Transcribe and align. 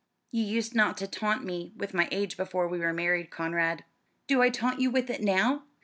"You 0.31 0.43
used 0.43 0.73
not 0.73 0.97
to 0.97 1.05
taunt 1.07 1.45
me 1.45 1.73
with 1.77 1.93
my 1.93 2.07
age 2.11 2.35
before 2.35 2.67
we 2.67 2.79
were 2.79 2.91
married, 2.91 3.29
Conrad." 3.29 3.83
"Do 4.25 4.41
I 4.41 4.49
taunt 4.49 4.79
you 4.79 4.89
with 4.89 5.11
it 5.11 5.21
now? 5.21 5.61